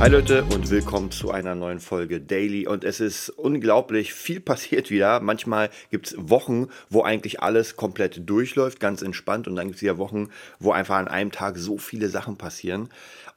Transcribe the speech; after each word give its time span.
Hi 0.00 0.08
Leute 0.08 0.44
und 0.44 0.70
willkommen 0.70 1.10
zu 1.10 1.30
einer 1.30 1.54
neuen 1.54 1.78
Folge 1.78 2.22
Daily. 2.22 2.66
Und 2.66 2.84
es 2.84 3.00
ist 3.00 3.28
unglaublich 3.28 4.14
viel 4.14 4.40
passiert 4.40 4.90
wieder. 4.90 5.20
Manchmal 5.20 5.68
gibt 5.90 6.06
es 6.06 6.14
Wochen, 6.16 6.68
wo 6.88 7.02
eigentlich 7.02 7.42
alles 7.42 7.76
komplett 7.76 8.26
durchläuft, 8.26 8.80
ganz 8.80 9.02
entspannt. 9.02 9.46
Und 9.46 9.56
dann 9.56 9.66
gibt 9.66 9.76
es 9.76 9.82
wieder 9.82 9.98
Wochen, 9.98 10.30
wo 10.58 10.72
einfach 10.72 10.96
an 10.96 11.06
einem 11.06 11.32
Tag 11.32 11.58
so 11.58 11.76
viele 11.76 12.08
Sachen 12.08 12.38
passieren. 12.38 12.88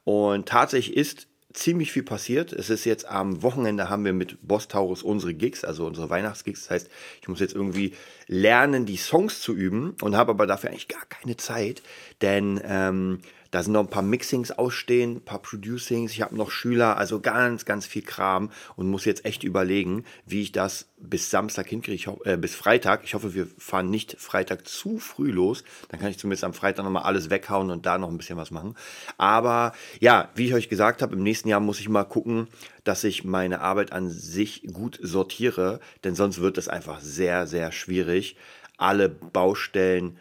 Und 0.04 0.48
tatsächlich 0.48 0.96
ist 0.96 1.26
ziemlich 1.52 1.92
viel 1.92 2.02
passiert. 2.02 2.54
Es 2.54 2.70
ist 2.70 2.86
jetzt 2.86 3.06
am 3.06 3.42
Wochenende 3.42 3.90
haben 3.90 4.06
wir 4.06 4.14
mit 4.14 4.38
Boss 4.40 4.66
Taurus 4.66 5.02
unsere 5.02 5.34
Gigs, 5.34 5.64
also 5.64 5.86
unsere 5.86 6.08
Weihnachtsgigs. 6.08 6.62
Das 6.62 6.70
heißt, 6.70 6.90
ich 7.20 7.28
muss 7.28 7.40
jetzt 7.40 7.54
irgendwie 7.54 7.92
lernen, 8.26 8.86
die 8.86 8.96
Songs 8.96 9.42
zu 9.42 9.54
üben 9.54 9.96
und 10.00 10.16
habe 10.16 10.30
aber 10.30 10.46
dafür 10.46 10.70
eigentlich 10.70 10.88
gar 10.88 11.04
keine 11.04 11.36
Zeit, 11.36 11.82
denn 12.22 12.58
ähm, 12.64 13.20
da 13.54 13.62
sind 13.62 13.72
noch 13.72 13.84
ein 13.84 13.88
paar 13.88 14.02
Mixings 14.02 14.50
ausstehen, 14.50 15.18
ein 15.18 15.24
paar 15.24 15.40
Producings. 15.40 16.10
Ich 16.10 16.22
habe 16.22 16.34
noch 16.34 16.50
Schüler, 16.50 16.96
also 16.96 17.20
ganz, 17.20 17.64
ganz 17.64 17.86
viel 17.86 18.02
Kram 18.02 18.50
und 18.74 18.90
muss 18.90 19.04
jetzt 19.04 19.24
echt 19.24 19.44
überlegen, 19.44 20.02
wie 20.26 20.42
ich 20.42 20.50
das 20.50 20.88
bis 20.98 21.30
Samstag 21.30 21.68
hinkriege, 21.68 22.16
äh, 22.24 22.36
bis 22.36 22.56
Freitag. 22.56 23.04
Ich 23.04 23.14
hoffe, 23.14 23.32
wir 23.32 23.46
fahren 23.56 23.90
nicht 23.90 24.16
Freitag 24.18 24.66
zu 24.66 24.98
früh 24.98 25.30
los. 25.30 25.62
Dann 25.88 26.00
kann 26.00 26.10
ich 26.10 26.18
zumindest 26.18 26.42
am 26.42 26.52
Freitag 26.52 26.84
nochmal 26.84 27.04
alles 27.04 27.30
weghauen 27.30 27.70
und 27.70 27.86
da 27.86 27.96
noch 27.96 28.08
ein 28.08 28.18
bisschen 28.18 28.36
was 28.36 28.50
machen. 28.50 28.74
Aber 29.18 29.72
ja, 30.00 30.30
wie 30.34 30.46
ich 30.46 30.54
euch 30.54 30.68
gesagt 30.68 31.00
habe, 31.00 31.14
im 31.14 31.22
nächsten 31.22 31.48
Jahr 31.48 31.60
muss 31.60 31.78
ich 31.78 31.88
mal 31.88 32.02
gucken, 32.02 32.48
dass 32.82 33.04
ich 33.04 33.22
meine 33.22 33.60
Arbeit 33.60 33.92
an 33.92 34.10
sich 34.10 34.64
gut 34.72 34.98
sortiere, 35.00 35.78
denn 36.02 36.16
sonst 36.16 36.40
wird 36.40 36.58
es 36.58 36.66
einfach 36.66 36.98
sehr, 36.98 37.46
sehr 37.46 37.70
schwierig, 37.70 38.36
alle 38.78 39.08
Baustellen 39.08 40.18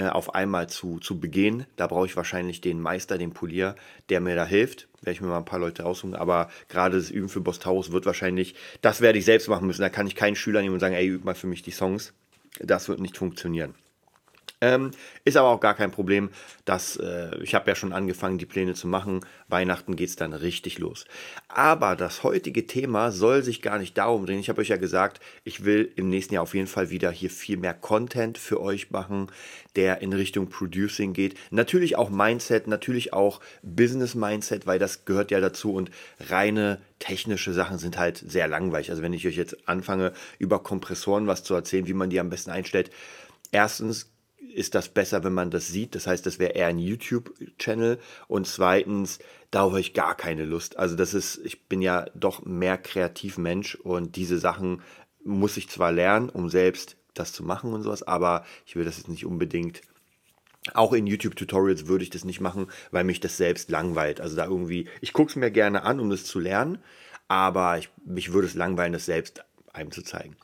äh, 0.00 0.08
auf 0.08 0.34
einmal 0.34 0.66
zu, 0.68 0.98
zu 0.98 1.20
begehen. 1.20 1.66
Da 1.76 1.86
brauche 1.86 2.06
ich 2.06 2.16
wahrscheinlich 2.16 2.62
den 2.62 2.80
Meister, 2.80 3.18
den 3.18 3.32
Polier, 3.32 3.76
der 4.08 4.20
mir 4.20 4.34
da 4.34 4.46
hilft. 4.46 4.88
Werde 5.02 5.12
ich 5.12 5.20
mir 5.20 5.28
mal 5.28 5.36
ein 5.36 5.44
paar 5.44 5.58
Leute 5.58 5.82
raussuchen. 5.82 6.14
Aber 6.14 6.48
gerade 6.68 6.96
das 6.96 7.10
Üben 7.10 7.28
für 7.28 7.42
Bostaurus 7.42 7.92
wird 7.92 8.06
wahrscheinlich, 8.06 8.54
das 8.80 9.02
werde 9.02 9.18
ich 9.18 9.26
selbst 9.26 9.48
machen 9.48 9.66
müssen. 9.66 9.82
Da 9.82 9.90
kann 9.90 10.06
ich 10.06 10.14
keinen 10.14 10.36
Schüler 10.36 10.62
nehmen 10.62 10.72
und 10.72 10.80
sagen, 10.80 10.94
ey, 10.94 11.06
üb 11.06 11.24
mal 11.24 11.34
für 11.34 11.48
mich 11.48 11.60
die 11.60 11.70
Songs. 11.70 12.14
Das 12.60 12.88
wird 12.88 13.00
nicht 13.00 13.18
funktionieren. 13.18 13.74
Ähm, 14.62 14.90
ist 15.24 15.36
aber 15.36 15.48
auch 15.48 15.60
gar 15.60 15.74
kein 15.74 15.90
Problem. 15.90 16.30
dass 16.66 16.96
äh, 16.96 17.36
ich 17.42 17.54
habe 17.54 17.68
ja 17.68 17.74
schon 17.74 17.92
angefangen, 17.92 18.38
die 18.38 18.46
Pläne 18.46 18.74
zu 18.74 18.86
machen. 18.86 19.20
Weihnachten 19.48 19.96
geht 19.96 20.10
es 20.10 20.16
dann 20.16 20.32
richtig 20.34 20.78
los. 20.78 21.04
Aber 21.48 21.96
das 21.96 22.22
heutige 22.22 22.66
Thema 22.66 23.10
soll 23.10 23.42
sich 23.42 23.60
gar 23.60 23.78
nicht 23.78 23.98
darum 23.98 24.24
drehen. 24.24 24.38
Ich 24.38 24.48
habe 24.48 24.60
euch 24.60 24.68
ja 24.68 24.76
gesagt, 24.76 25.20
ich 25.42 25.64
will 25.64 25.90
im 25.96 26.08
nächsten 26.08 26.34
Jahr 26.34 26.44
auf 26.44 26.54
jeden 26.54 26.68
Fall 26.68 26.90
wieder 26.90 27.10
hier 27.10 27.30
viel 27.30 27.56
mehr 27.56 27.74
Content 27.74 28.38
für 28.38 28.60
euch 28.60 28.90
machen, 28.90 29.32
der 29.74 30.00
in 30.02 30.12
Richtung 30.12 30.48
Producing 30.48 31.12
geht. 31.12 31.36
Natürlich 31.50 31.96
auch 31.96 32.10
Mindset, 32.10 32.68
natürlich 32.68 33.12
auch 33.12 33.40
Business 33.62 34.14
Mindset, 34.14 34.66
weil 34.66 34.78
das 34.78 35.04
gehört 35.06 35.30
ja 35.32 35.40
dazu 35.40 35.74
und 35.74 35.90
reine 36.20 36.80
technische 37.00 37.52
Sachen 37.52 37.78
sind 37.78 37.98
halt 37.98 38.18
sehr 38.18 38.46
langweilig. 38.46 38.90
Also 38.90 39.02
wenn 39.02 39.14
ich 39.14 39.26
euch 39.26 39.36
jetzt 39.36 39.68
anfange, 39.68 40.12
über 40.38 40.62
Kompressoren 40.62 41.26
was 41.26 41.42
zu 41.42 41.54
erzählen, 41.54 41.88
wie 41.88 41.94
man 41.94 42.10
die 42.10 42.20
am 42.20 42.30
besten 42.30 42.50
einstellt, 42.50 42.90
erstens 43.50 44.09
ist 44.54 44.74
das 44.74 44.88
besser, 44.88 45.24
wenn 45.24 45.32
man 45.32 45.50
das 45.50 45.68
sieht. 45.68 45.94
Das 45.94 46.06
heißt, 46.06 46.26
das 46.26 46.38
wäre 46.38 46.52
eher 46.52 46.66
ein 46.66 46.78
YouTube-Channel. 46.78 47.98
Und 48.28 48.46
zweitens, 48.46 49.18
da 49.50 49.60
habe 49.60 49.80
ich 49.80 49.94
gar 49.94 50.16
keine 50.16 50.44
Lust. 50.44 50.78
Also 50.78 50.96
das 50.96 51.14
ist, 51.14 51.40
ich 51.44 51.68
bin 51.68 51.82
ja 51.82 52.06
doch 52.14 52.44
mehr 52.44 52.78
Kreativmensch 52.78 53.74
und 53.76 54.16
diese 54.16 54.38
Sachen 54.38 54.82
muss 55.24 55.56
ich 55.56 55.68
zwar 55.68 55.92
lernen, 55.92 56.28
um 56.28 56.48
selbst 56.48 56.96
das 57.14 57.32
zu 57.32 57.42
machen 57.42 57.72
und 57.72 57.82
sowas, 57.82 58.02
aber 58.02 58.44
ich 58.66 58.76
will 58.76 58.84
das 58.84 58.98
jetzt 58.98 59.08
nicht 59.08 59.26
unbedingt. 59.26 59.82
Auch 60.74 60.92
in 60.92 61.06
YouTube-Tutorials 61.06 61.86
würde 61.86 62.04
ich 62.04 62.10
das 62.10 62.24
nicht 62.24 62.40
machen, 62.40 62.66
weil 62.90 63.04
mich 63.04 63.20
das 63.20 63.36
selbst 63.36 63.70
langweilt. 63.70 64.20
Also 64.20 64.36
da 64.36 64.44
irgendwie, 64.44 64.88
ich 65.00 65.12
gucke 65.12 65.30
es 65.30 65.36
mir 65.36 65.50
gerne 65.50 65.82
an, 65.82 66.00
um 66.00 66.10
das 66.10 66.24
zu 66.24 66.38
lernen, 66.38 66.78
aber 67.28 67.78
ich, 67.78 67.90
mich 68.04 68.32
würde 68.32 68.46
es 68.46 68.54
langweilen, 68.54 68.92
das 68.92 69.06
selbst 69.06 69.44
einem 69.72 69.90
zu 69.90 70.02
zeigen. 70.02 70.36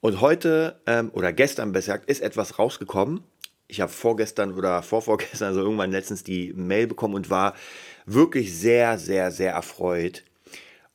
Und 0.00 0.20
heute 0.20 0.80
ähm, 0.86 1.10
oder 1.14 1.32
gestern 1.32 1.72
besser 1.72 1.94
gesagt 1.94 2.10
ist 2.10 2.20
etwas 2.20 2.58
rausgekommen, 2.58 3.24
ich 3.68 3.80
habe 3.80 3.90
vorgestern 3.90 4.54
oder 4.54 4.82
vorvorgestern, 4.82 5.48
also 5.48 5.60
irgendwann 5.60 5.90
letztens 5.90 6.22
die 6.22 6.52
Mail 6.54 6.86
bekommen 6.86 7.14
und 7.14 7.30
war 7.30 7.54
wirklich 8.04 8.56
sehr, 8.56 8.98
sehr, 8.98 9.30
sehr 9.30 9.52
erfreut. 9.52 10.22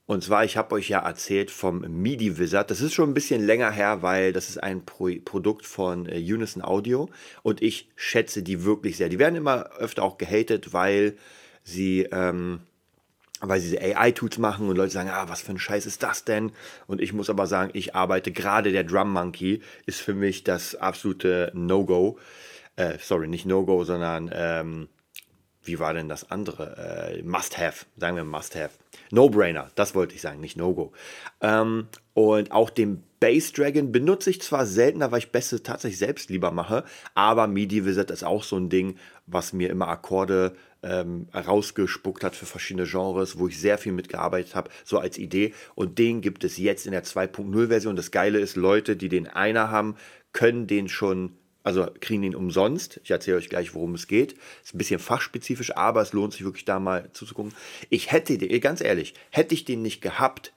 Und 0.06 0.24
zwar, 0.24 0.44
ich 0.44 0.58
habe 0.58 0.76
euch 0.76 0.90
ja 0.90 1.00
erzählt 1.00 1.52
vom 1.52 1.80
MIDI 1.80 2.38
Wizard. 2.38 2.70
Das 2.70 2.82
ist 2.82 2.94
schon 2.94 3.12
ein 3.12 3.14
bisschen 3.14 3.46
länger 3.46 3.72
her, 3.72 4.02
weil 4.02 4.34
das 4.34 4.50
ist 4.50 4.62
ein 4.62 4.84
Pro 4.84 5.10
Produkt 5.24 5.66
von 5.66 6.06
äh, 6.06 6.18
Unison 6.18 6.64
Audio 6.64 7.10
und 7.44 7.62
ich 7.62 7.90
schätze 7.96 8.44
die 8.44 8.66
wirklich 8.66 8.98
sehr. 8.98 9.08
Die 9.08 9.20
werden 9.20 9.36
immer 9.36 9.72
öfter 9.78 10.04
auch 10.04 10.18
gehatet, 10.18 10.74
weil 10.74 11.16
sie, 11.64 12.10
ähm, 12.12 12.60
weil 13.40 13.62
sie 13.62 13.80
AI-Tools 13.80 14.38
machen 14.38 14.68
und 14.68 14.76
Leute 14.76 14.92
sagen, 14.92 15.10
ah, 15.10 15.30
was 15.30 15.42
für 15.42 15.52
ein 15.52 15.60
Scheiß 15.60 15.86
ist 15.86 16.04
das 16.04 16.26
denn? 16.26 16.52
Und 16.88 17.00
ich 17.00 17.14
muss 17.14 17.30
aber 17.30 17.48
sagen, 17.48 17.72
ich 17.74 17.96
arbeite 17.96 18.34
gerade 18.34 18.74
der 18.74 18.84
Drum 18.84 19.14
Monkey 19.14 19.62
ist 19.86 20.02
für 20.02 20.14
mich 20.14 20.44
das 20.44 20.76
absolute 20.76 21.52
No-Go 21.56 22.18
äh, 22.82 22.98
sorry, 23.00 23.28
nicht 23.28 23.46
No-Go, 23.46 23.84
sondern 23.84 24.32
ähm, 24.34 24.88
wie 25.64 25.80
war 25.80 25.94
denn 25.94 26.10
das 26.10 26.32
andere? 26.32 27.14
Äh, 27.14 27.24
Must-Have, 27.24 27.86
sagen 27.98 28.16
wir 28.16 28.24
Must-Have. 28.24 28.72
No-Brainer, 29.12 29.70
das 29.76 29.94
wollte 29.94 30.16
ich 30.16 30.22
sagen, 30.22 30.40
nicht 30.40 30.58
No-Go. 30.58 30.92
Ähm, 31.42 31.88
und 32.14 32.52
auch 32.52 32.70
den 32.70 33.04
Bass 33.20 33.54
Dragon 33.54 33.92
benutze 33.92 34.32
ich 34.32 34.42
zwar 34.42 34.66
seltener, 34.66 35.12
weil 35.12 35.20
ich 35.20 35.32
Bässe 35.32 35.62
tatsächlich 35.62 36.00
selbst 36.00 36.32
lieber 36.32 36.50
mache, 36.50 36.84
aber 37.14 37.46
MIDI 37.46 37.86
Wizard 37.86 38.10
ist 38.10 38.24
auch 38.24 38.44
so 38.44 38.58
ein 38.58 38.70
Ding, 38.70 38.98
was 39.28 39.54
mir 39.54 39.70
immer 39.70 39.88
Akkorde 39.88 40.56
ähm, 40.82 41.28
rausgespuckt 41.36 42.24
hat 42.24 42.36
für 42.36 42.48
verschiedene 42.48 42.88
Genres, 42.88 43.38
wo 43.38 43.48
ich 43.48 43.60
sehr 43.60 43.78
viel 43.78 43.92
mitgearbeitet 43.92 44.56
habe, 44.56 44.72
so 44.84 44.98
als 44.98 45.20
Idee. 45.20 45.54
Und 45.76 46.00
den 46.00 46.22
gibt 46.22 46.44
es 46.44 46.58
jetzt 46.58 46.88
in 46.88 46.94
der 46.94 47.04
2.0 47.04 47.68
Version. 47.68 47.96
Das 47.96 48.10
Geile 48.10 48.40
ist, 48.40 48.56
Leute, 48.56 48.96
die 48.96 49.10
den 49.10 49.28
einer 49.28 49.70
haben, 49.70 49.96
können 50.34 50.66
den 50.66 50.90
schon 50.90 51.38
also 51.64 51.88
kriegen 52.00 52.24
ihn 52.24 52.36
umsonst. 52.36 53.00
Ich 53.04 53.12
erzähle 53.12 53.38
euch 53.38 53.50
gleich, 53.50 53.74
worum 53.74 53.96
es 53.96 54.08
geht. 54.08 54.34
Ist 54.64 54.74
ein 54.74 54.78
bisschen 54.78 55.00
fachspezifisch, 55.00 55.76
aber 55.76 56.02
es 56.02 56.14
lohnt 56.14 56.34
sich 56.34 56.44
wirklich 56.44 56.66
da 56.66 56.80
mal 56.80 57.10
zuzugucken. 57.14 57.54
Ich 57.90 58.12
hätte 58.12 58.38
den, 58.38 58.62
ganz 58.62 58.82
ehrlich, 58.82 59.14
hätte 59.30 59.54
ich 59.54 59.66
den 59.66 59.82
nicht 59.82 60.02
gehabt, 60.02 60.54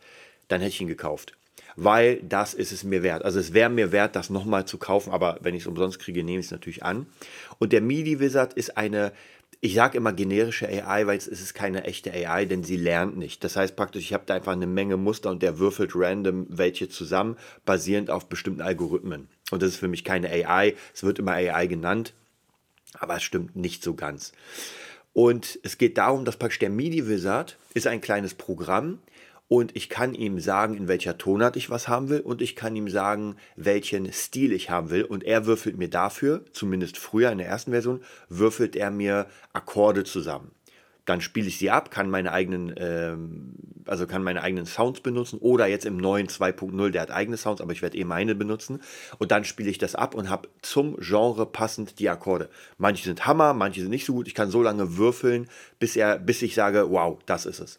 dann 0.48 0.60
hätte 0.60 0.74
ich 0.74 0.80
ihn 0.80 0.88
gekauft. 0.88 1.36
Weil 1.76 2.20
das 2.22 2.54
ist 2.54 2.70
es 2.70 2.84
mir 2.84 3.02
wert. 3.02 3.24
Also 3.24 3.40
es 3.40 3.52
wäre 3.52 3.68
mir 3.68 3.90
wert, 3.90 4.14
das 4.14 4.30
nochmal 4.30 4.64
zu 4.64 4.78
kaufen, 4.78 5.12
aber 5.12 5.38
wenn 5.40 5.54
ich 5.54 5.62
es 5.62 5.66
umsonst 5.66 5.98
kriege, 5.98 6.22
nehme 6.22 6.38
ich 6.38 6.46
es 6.46 6.52
natürlich 6.52 6.84
an. 6.84 7.06
Und 7.58 7.72
der 7.72 7.80
MIDI 7.80 8.20
Wizard 8.20 8.54
ist 8.54 8.76
eine 8.76 9.12
ich 9.64 9.72
sage 9.72 9.96
immer 9.96 10.12
generische 10.12 10.68
AI, 10.68 11.06
weil 11.06 11.16
es 11.16 11.26
ist 11.26 11.54
keine 11.54 11.84
echte 11.84 12.12
AI, 12.12 12.44
denn 12.44 12.64
sie 12.64 12.76
lernt 12.76 13.16
nicht. 13.16 13.42
Das 13.44 13.56
heißt 13.56 13.76
praktisch, 13.76 14.02
ich 14.02 14.12
habe 14.12 14.24
da 14.26 14.34
einfach 14.34 14.52
eine 14.52 14.66
Menge 14.66 14.98
Muster 14.98 15.30
und 15.30 15.42
der 15.42 15.58
würfelt 15.58 15.92
random 15.94 16.46
welche 16.50 16.90
zusammen, 16.90 17.38
basierend 17.64 18.10
auf 18.10 18.28
bestimmten 18.28 18.60
Algorithmen. 18.60 19.28
Und 19.50 19.62
das 19.62 19.70
ist 19.70 19.76
für 19.76 19.88
mich 19.88 20.04
keine 20.04 20.30
AI. 20.30 20.74
Es 20.94 21.02
wird 21.02 21.18
immer 21.18 21.32
AI 21.32 21.66
genannt, 21.66 22.14
aber 22.94 23.16
es 23.16 23.22
stimmt 23.22 23.56
nicht 23.56 23.82
so 23.82 23.94
ganz. 23.94 24.32
Und 25.12 25.58
es 25.62 25.78
geht 25.78 25.98
darum, 25.98 26.24
dass 26.24 26.36
praktisch 26.36 26.58
der 26.58 26.70
MIDI 26.70 27.06
Wizard 27.08 27.56
ist 27.74 27.86
ein 27.86 28.00
kleines 28.00 28.34
Programm, 28.34 28.98
und 29.48 29.76
ich 29.76 29.88
kann 29.88 30.14
ihm 30.14 30.40
sagen, 30.40 30.74
in 30.74 30.88
welcher 30.88 31.18
Tonart 31.18 31.56
ich 31.56 31.68
was 31.68 31.86
haben 31.86 32.08
will 32.08 32.20
und 32.20 32.40
ich 32.40 32.56
kann 32.56 32.74
ihm 32.76 32.88
sagen, 32.88 33.36
welchen 33.56 34.10
Stil 34.12 34.52
ich 34.52 34.70
haben 34.70 34.90
will 34.90 35.04
und 35.04 35.22
er 35.22 35.46
würfelt 35.46 35.76
mir 35.76 35.88
dafür, 35.88 36.44
zumindest 36.52 36.96
früher 36.96 37.30
in 37.30 37.38
der 37.38 37.48
ersten 37.48 37.72
Version, 37.72 38.02
würfelt 38.28 38.74
er 38.74 38.90
mir 38.90 39.26
Akkorde 39.52 40.04
zusammen. 40.04 40.50
Dann 41.04 41.20
spiele 41.20 41.48
ich 41.48 41.58
sie 41.58 41.70
ab, 41.70 41.90
kann 41.90 42.08
meine 42.08 42.32
eigenen, 42.32 42.74
ähm, 42.76 43.54
also 43.86 44.06
kann 44.06 44.22
meine 44.22 44.42
eigenen 44.42 44.64
Sounds 44.64 45.00
benutzen 45.00 45.38
oder 45.38 45.66
jetzt 45.66 45.84
im 45.84 45.96
neuen 45.98 46.28
2.0, 46.28 46.90
der 46.90 47.02
hat 47.02 47.10
eigene 47.10 47.36
Sounds, 47.36 47.60
aber 47.60 47.72
ich 47.72 47.82
werde 47.82 47.98
eh 47.98 48.04
meine 48.04 48.34
benutzen 48.34 48.80
und 49.18 49.30
dann 49.30 49.44
spiele 49.44 49.70
ich 49.70 49.78
das 49.78 49.94
ab 49.94 50.14
und 50.14 50.30
habe 50.30 50.48
zum 50.62 50.96
Genre 50.98 51.46
passend 51.46 51.98
die 51.98 52.08
Akkorde. 52.08 52.48
Manche 52.78 53.04
sind 53.04 53.26
Hammer, 53.26 53.52
manche 53.52 53.82
sind 53.82 53.90
nicht 53.90 54.06
so 54.06 54.14
gut. 54.14 54.28
Ich 54.28 54.34
kann 54.34 54.50
so 54.50 54.62
lange 54.62 54.96
würfeln, 54.96 55.48
bis 55.78 55.96
er, 55.96 56.18
bis 56.18 56.40
ich 56.42 56.54
sage, 56.54 56.90
wow, 56.90 57.18
das 57.26 57.46
ist 57.46 57.60
es. 57.60 57.78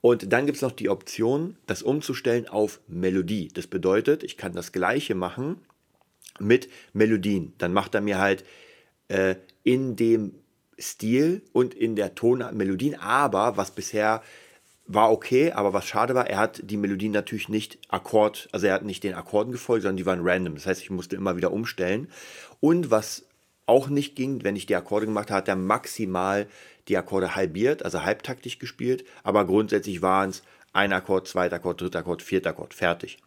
Und 0.00 0.32
dann 0.32 0.46
gibt 0.46 0.56
es 0.56 0.62
noch 0.62 0.72
die 0.72 0.88
Option, 0.88 1.56
das 1.66 1.82
umzustellen 1.82 2.48
auf 2.48 2.80
Melodie. 2.86 3.48
Das 3.48 3.66
bedeutet, 3.66 4.22
ich 4.22 4.36
kann 4.36 4.52
das 4.52 4.72
gleiche 4.72 5.14
machen 5.14 5.60
mit 6.38 6.68
Melodien. 6.92 7.54
Dann 7.58 7.72
macht 7.72 7.94
er 7.94 8.00
mir 8.00 8.18
halt 8.18 8.44
äh, 9.08 9.36
in 9.62 9.96
dem 9.96 10.34
Stil 10.78 11.42
und 11.52 11.74
in 11.74 11.96
der 11.96 12.14
Tonart 12.14 12.54
Melodien, 12.54 12.98
aber 13.00 13.56
was 13.56 13.70
bisher 13.70 14.22
war 14.86 15.10
okay, 15.10 15.52
aber 15.52 15.72
was 15.72 15.86
schade 15.86 16.14
war, 16.14 16.28
er 16.28 16.38
hat 16.38 16.60
die 16.62 16.76
Melodien 16.76 17.12
natürlich 17.12 17.48
nicht 17.48 17.78
Akkord, 17.88 18.48
also 18.52 18.66
er 18.66 18.74
hat 18.74 18.84
nicht 18.84 19.02
den 19.02 19.14
Akkorden 19.14 19.52
gefolgt, 19.52 19.82
sondern 19.82 19.96
die 19.96 20.06
waren 20.06 20.20
random. 20.22 20.54
Das 20.54 20.66
heißt, 20.66 20.82
ich 20.82 20.90
musste 20.90 21.16
immer 21.16 21.36
wieder 21.36 21.52
umstellen. 21.52 22.08
Und 22.60 22.90
was 22.90 23.24
auch 23.66 23.88
nicht 23.88 24.14
ging, 24.14 24.44
wenn 24.44 24.54
ich 24.54 24.66
die 24.66 24.76
Akkorde 24.76 25.06
gemacht 25.06 25.30
habe, 25.30 25.38
hat 25.38 25.48
er 25.48 25.56
maximal 25.56 26.46
die 26.86 26.96
Akkorde 26.96 27.34
halbiert, 27.34 27.84
also 27.84 28.04
halbtaktig 28.04 28.60
gespielt, 28.60 29.04
aber 29.24 29.44
grundsätzlich 29.44 30.02
waren 30.02 30.30
es 30.30 30.42
ein 30.76 30.92
Akkord, 30.92 31.26
zweiter 31.26 31.56
Akkord, 31.56 31.80
dritter 31.80 32.00
Akkord, 32.00 32.22
vierter 32.22 32.50
Akkord, 32.50 32.74
fertig. 32.74 33.18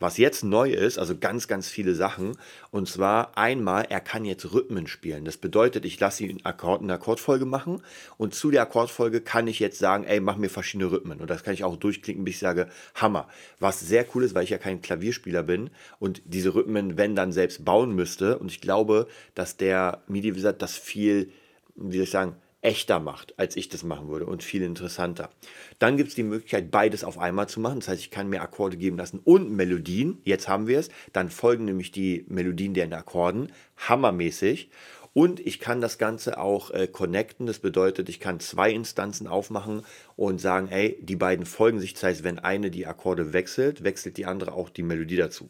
Was 0.00 0.18
jetzt 0.18 0.44
neu 0.44 0.70
ist, 0.70 0.98
also 0.98 1.16
ganz, 1.16 1.48
ganz 1.48 1.68
viele 1.68 1.94
Sachen, 1.94 2.36
und 2.70 2.88
zwar 2.88 3.38
einmal, 3.38 3.86
er 3.88 4.00
kann 4.00 4.24
jetzt 4.24 4.52
Rhythmen 4.52 4.86
spielen. 4.86 5.24
Das 5.24 5.36
bedeutet, 5.36 5.84
ich 5.84 5.98
lasse 6.00 6.24
ihn 6.24 6.44
Akkord, 6.44 6.82
eine 6.82 6.94
Akkordfolge 6.94 7.46
machen 7.46 7.80
und 8.18 8.34
zu 8.34 8.50
der 8.50 8.62
Akkordfolge 8.62 9.20
kann 9.20 9.46
ich 9.46 9.60
jetzt 9.60 9.78
sagen, 9.78 10.04
ey, 10.04 10.20
mach 10.20 10.36
mir 10.36 10.50
verschiedene 10.50 10.90
Rhythmen. 10.90 11.20
Und 11.20 11.30
das 11.30 11.44
kann 11.44 11.54
ich 11.54 11.64
auch 11.64 11.76
durchklicken, 11.76 12.24
bis 12.24 12.34
ich 12.34 12.40
sage, 12.40 12.68
Hammer. 12.96 13.28
Was 13.60 13.80
sehr 13.80 14.04
cool 14.14 14.24
ist, 14.24 14.34
weil 14.34 14.44
ich 14.44 14.50
ja 14.50 14.58
kein 14.58 14.82
Klavierspieler 14.82 15.44
bin 15.44 15.70
und 16.00 16.22
diese 16.24 16.54
Rhythmen, 16.54 16.98
wenn 16.98 17.14
dann 17.14 17.32
selbst 17.32 17.64
bauen 17.64 17.94
müsste. 17.94 18.38
Und 18.38 18.50
ich 18.50 18.60
glaube, 18.60 19.06
dass 19.34 19.56
der 19.56 20.02
MIDI-Wizard 20.08 20.60
das 20.60 20.76
viel, 20.76 21.30
wie 21.76 21.96
soll 21.96 22.04
ich 22.04 22.10
sagen, 22.10 22.36
echter 22.66 22.98
macht, 22.98 23.38
als 23.38 23.56
ich 23.56 23.68
das 23.68 23.84
machen 23.84 24.08
würde 24.08 24.26
und 24.26 24.42
viel 24.42 24.62
interessanter. 24.62 25.30
Dann 25.78 25.96
gibt 25.96 26.08
es 26.08 26.14
die 26.16 26.24
Möglichkeit, 26.24 26.72
beides 26.72 27.04
auf 27.04 27.16
einmal 27.16 27.48
zu 27.48 27.60
machen. 27.60 27.78
Das 27.78 27.88
heißt, 27.88 28.00
ich 28.00 28.10
kann 28.10 28.28
mir 28.28 28.42
Akkorde 28.42 28.76
geben 28.76 28.96
lassen 28.96 29.20
und 29.22 29.52
Melodien. 29.52 30.20
Jetzt 30.24 30.48
haben 30.48 30.66
wir 30.66 30.80
es. 30.80 30.90
Dann 31.12 31.30
folgen 31.30 31.64
nämlich 31.64 31.92
die 31.92 32.26
Melodien 32.28 32.74
der 32.74 32.92
Akkorden. 32.92 33.52
Hammermäßig. 33.76 34.70
Und 35.12 35.38
ich 35.38 35.60
kann 35.60 35.80
das 35.80 35.96
Ganze 35.96 36.38
auch 36.38 36.72
äh, 36.72 36.88
connecten. 36.88 37.46
Das 37.46 37.60
bedeutet, 37.60 38.08
ich 38.08 38.18
kann 38.18 38.40
zwei 38.40 38.72
Instanzen 38.72 39.28
aufmachen 39.28 39.82
und 40.16 40.40
sagen, 40.40 40.68
ey, 40.68 40.98
die 41.00 41.16
beiden 41.16 41.46
folgen 41.46 41.78
sich. 41.78 41.94
Das 41.94 42.02
heißt, 42.02 42.24
wenn 42.24 42.40
eine 42.40 42.72
die 42.72 42.86
Akkorde 42.86 43.32
wechselt, 43.32 43.84
wechselt 43.84 44.16
die 44.16 44.26
andere 44.26 44.52
auch 44.52 44.70
die 44.70 44.82
Melodie 44.82 45.16
dazu. 45.16 45.48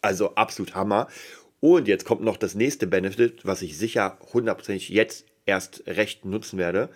Also 0.00 0.34
absolut 0.36 0.74
Hammer. 0.74 1.06
Und 1.60 1.86
jetzt 1.86 2.06
kommt 2.06 2.22
noch 2.22 2.38
das 2.38 2.54
nächste 2.54 2.86
Benefit, 2.86 3.44
was 3.44 3.60
ich 3.60 3.76
sicher 3.76 4.18
hundertprozentig 4.32 4.88
jetzt 4.88 5.26
erst 5.50 5.82
recht 5.86 6.24
nutzen 6.24 6.58
werde. 6.58 6.88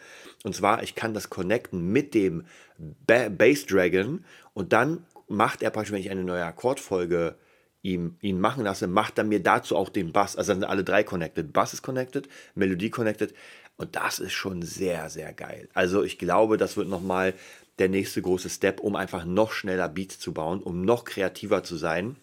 Und 0.43 0.55
zwar, 0.55 0.83
ich 0.83 0.95
kann 0.95 1.15
das 1.15 1.31
connecten 1.31 1.93
mit 1.93 2.15
dem 2.15 2.45
ba 2.79 3.29
Bass 3.29 3.67
Dragon 3.67 4.25
und 4.53 4.73
dann 4.73 5.05
macht 5.29 5.63
er 5.63 5.71
praktisch, 5.71 5.93
wenn 5.93 6.01
ich 6.01 6.11
eine 6.11 6.25
neue 6.25 6.45
Akkordfolge 6.45 7.37
ihm, 7.83 8.17
ihn 8.21 8.41
machen 8.41 8.65
lasse, 8.65 8.87
macht 8.87 9.19
er 9.19 9.25
mir 9.25 9.43
dazu 9.43 9.77
auch 9.77 9.89
den 9.89 10.13
Bass. 10.13 10.37
Also 10.37 10.53
sind 10.53 10.65
alle 10.65 10.85
drei 10.85 11.05
connected. 11.05 11.53
Bass 11.53 11.75
ist 11.75 11.83
connected, 11.83 12.29
Melodie 12.55 12.91
connected. 12.91 13.35
Und 13.77 13.97
das 13.97 14.19
ist 14.19 14.33
schon 14.33 14.63
sehr, 14.63 15.11
sehr 15.11 15.33
geil. 15.33 15.69
Also 15.75 16.03
ich 16.03 16.19
glaube, 16.19 16.57
das 16.57 16.77
wird 16.77 16.89
nochmal 16.89 17.35
der 17.79 17.89
nächste 17.89 18.23
große 18.23 18.49
Step, 18.49 18.81
um 18.81 18.97
einfach 18.97 19.25
noch 19.25 19.53
schneller 19.53 19.89
Beats 19.89 20.19
zu 20.19 20.33
bauen, 20.33 20.63
um 20.63 20.83
noch 20.83 21.05
kreativer 21.05 21.65
zu 21.65 21.77
sein 21.77 22.17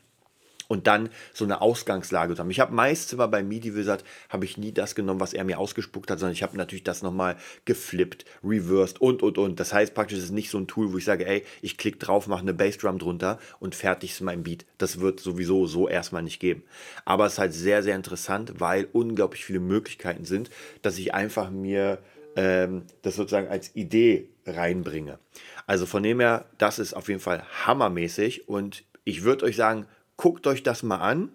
und 0.71 0.88
dann 0.88 1.09
so 1.33 1.44
eine 1.44 1.59
Ausgangslage 1.59 2.33
zu 2.33 2.39
haben. 2.39 2.50
Ich 2.50 2.62
habe 2.62 2.73
meist 2.73 3.12
immer 3.12 3.27
bei 3.27 3.44
MIDI 3.44 3.75
Wizard 3.75 4.06
habe 4.29 4.45
ich 4.45 4.57
nie 4.57 4.71
das 4.71 4.95
genommen, 4.95 5.19
was 5.19 5.33
er 5.33 5.44
mir 5.44 5.59
ausgespuckt 5.59 6.09
hat, 6.09 6.18
sondern 6.18 6.31
ich 6.31 6.44
habe 6.44 6.56
natürlich 6.56 6.85
das 6.85 7.01
nochmal 7.01 7.35
geflippt, 7.65 8.23
reversed 8.41 9.01
und 9.01 9.21
und 9.21 9.38
und. 9.38 9.59
Das 9.59 9.73
heißt 9.73 9.94
praktisch, 9.94 10.19
es 10.19 10.23
ist 10.25 10.31
nicht 10.31 10.50
so 10.50 10.57
ein 10.57 10.68
Tool, 10.68 10.94
wo 10.94 10.97
ich 10.97 11.03
sage, 11.03 11.27
ey, 11.27 11.44
ich 11.62 11.77
klicke 11.77 11.97
drauf, 11.97 12.27
mache 12.27 12.39
eine 12.39 12.53
Bassdrum 12.53 13.00
drunter 13.00 13.38
und 13.59 13.75
fertig 13.75 14.12
ist 14.12 14.21
mein 14.21 14.44
Beat. 14.44 14.65
Das 14.77 15.01
wird 15.01 15.19
sowieso 15.19 15.68
so 15.68 15.89
erstmal 15.89 16.23
nicht 16.23 16.39
geben. 16.39 16.63
Aber 17.03 17.25
es 17.25 17.33
ist 17.33 17.39
halt 17.39 17.53
sehr, 17.53 17.83
sehr 17.83 17.97
interessant, 17.97 18.53
weil 18.59 18.88
unglaublich 18.94 19.44
viele 19.44 19.59
Möglichkeiten 19.59 20.24
sind, 20.24 20.50
dass 20.83 20.97
ich 20.97 21.13
einfach 21.13 21.50
mir 21.50 22.00
ähm, 22.38 22.83
das 23.01 23.17
sozusagen 23.17 23.50
als 23.50 23.75
Idee 23.75 24.29
reinbringe. 24.45 25.19
Also 25.67 25.85
von 25.85 26.01
dem 26.01 26.21
her, 26.21 26.45
das 26.57 26.79
ist 26.79 26.94
auf 26.94 27.09
jeden 27.09 27.19
Fall 27.19 27.44
hammermäßig 27.65 28.47
und 28.47 28.85
ich 29.03 29.24
würde 29.24 29.45
euch 29.45 29.57
sagen, 29.57 29.85
Guckt 30.21 30.45
euch 30.45 30.62
das 30.62 30.83
mal 30.83 30.97
an. 30.97 31.29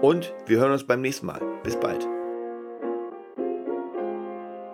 Und 0.00 0.32
wir 0.46 0.58
hören 0.58 0.72
uns 0.72 0.86
beim 0.86 1.02
nächsten 1.02 1.26
Mal. 1.26 1.42
Bis 1.62 1.78
bald. 1.78 2.08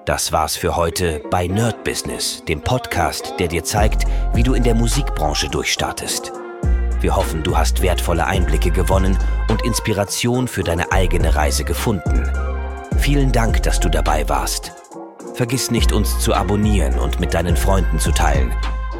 Das 0.04 0.30
war's 0.30 0.54
für 0.54 0.76
heute 0.76 1.20
bei 1.30 1.48
Nerd 1.48 1.82
Business, 1.82 2.44
dem 2.44 2.60
Podcast, 2.60 3.34
der 3.40 3.48
dir 3.48 3.64
zeigt, 3.64 4.04
wie 4.34 4.44
du 4.44 4.54
in 4.54 4.62
der 4.62 4.76
Musikbranche 4.76 5.48
durchstartest. 5.48 6.30
Wir 7.00 7.16
hoffen, 7.16 7.42
du 7.42 7.58
hast 7.58 7.82
wertvolle 7.82 8.24
Einblicke 8.24 8.70
gewonnen 8.70 9.18
und 9.50 9.64
Inspiration 9.64 10.46
für 10.46 10.62
deine 10.62 10.92
eigene 10.92 11.34
Reise 11.34 11.64
gefunden. 11.64 12.30
Vielen 12.98 13.32
Dank, 13.32 13.64
dass 13.64 13.80
du 13.80 13.88
dabei 13.88 14.28
warst. 14.28 14.72
Vergiss 15.34 15.72
nicht, 15.72 15.90
uns 15.90 16.20
zu 16.20 16.34
abonnieren 16.34 17.00
und 17.00 17.18
mit 17.18 17.34
deinen 17.34 17.56
Freunden 17.56 17.98
zu 17.98 18.12
teilen. 18.12 18.54